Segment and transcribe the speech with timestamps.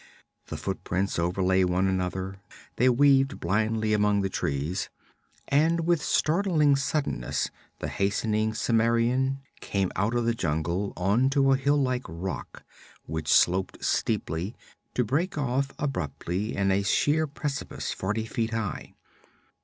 [0.47, 2.41] The footprints overlay one another;
[2.77, 4.89] they weaved blindly among the trees.
[5.49, 11.79] And with startling suddenness the hastening Cimmerian came out of the jungle onto a hill
[11.79, 12.63] like rock
[13.05, 14.55] which sloped steeply,
[14.95, 18.95] to break off abruptly in a sheer precipice forty feet high.